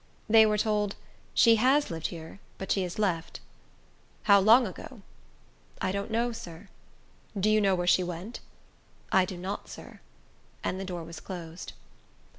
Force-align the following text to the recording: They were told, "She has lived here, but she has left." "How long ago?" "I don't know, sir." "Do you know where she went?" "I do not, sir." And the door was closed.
They 0.27 0.47
were 0.47 0.57
told, 0.57 0.95
"She 1.35 1.57
has 1.57 1.91
lived 1.91 2.07
here, 2.07 2.39
but 2.57 2.71
she 2.71 2.81
has 2.81 2.97
left." 2.97 3.39
"How 4.23 4.39
long 4.39 4.65
ago?" 4.65 5.03
"I 5.79 5.91
don't 5.91 6.09
know, 6.09 6.31
sir." 6.31 6.69
"Do 7.39 7.51
you 7.51 7.61
know 7.61 7.75
where 7.75 7.85
she 7.85 8.03
went?" 8.03 8.39
"I 9.11 9.25
do 9.25 9.37
not, 9.37 9.69
sir." 9.69 9.99
And 10.63 10.79
the 10.79 10.85
door 10.85 11.03
was 11.03 11.19
closed. 11.19 11.73